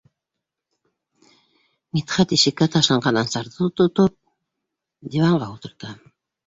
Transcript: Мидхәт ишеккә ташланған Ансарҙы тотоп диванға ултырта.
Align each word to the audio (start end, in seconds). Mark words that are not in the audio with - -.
Мидхәт 1.97 2.35
ишеккә 2.39 2.69
ташланған 2.77 3.23
Ансарҙы 3.25 3.71
тотоп 3.83 4.21
диванға 5.15 5.57
ултырта. 5.57 5.97